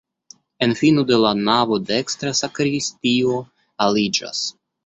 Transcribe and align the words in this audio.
En 0.67 0.71
fino 0.79 1.03
de 1.11 1.19
la 1.25 1.33
navo 1.41 1.77
dekstre 1.91 2.33
sakristio 2.41 3.39
aliĝas. 3.87 4.43